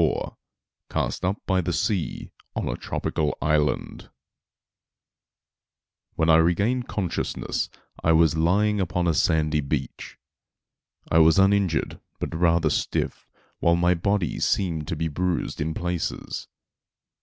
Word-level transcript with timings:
* 0.00 0.16
*Cast 0.88 1.26
up 1.26 1.42
by 1.44 1.60
the 1.60 1.74
Sea 1.74 2.32
on 2.56 2.68
a 2.70 2.74
Tropical 2.78 3.36
Island.* 3.42 4.08
When 6.14 6.30
I 6.30 6.36
regained 6.36 6.88
consciousness 6.88 7.68
I 8.02 8.12
was 8.12 8.34
lying 8.34 8.80
upon 8.80 9.06
a 9.06 9.12
sandy 9.12 9.60
beach. 9.60 10.16
I 11.10 11.18
was 11.18 11.38
uninjured, 11.38 12.00
but 12.18 12.34
rather 12.34 12.70
stiff, 12.70 13.28
while 13.58 13.76
my 13.76 13.92
body 13.92 14.40
seemed 14.40 14.88
to 14.88 14.96
be 14.96 15.08
bruised 15.08 15.60
in 15.60 15.74
places. 15.74 16.48